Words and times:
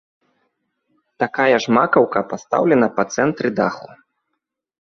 Такая 1.25 1.57
ж 1.65 1.75
макаўка 1.79 2.19
пастаўлена 2.31 2.87
па 2.97 3.03
цэнтры 3.17 3.49
даху. 3.61 3.89